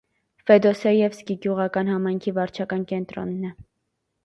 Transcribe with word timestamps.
Ֆեդոսեևսկի 0.49 1.35
գյուղական 1.43 1.93
համայնքի 1.95 2.35
վարչական 2.41 2.89
կենտրոնն 2.95 3.49
է։ 3.53 3.55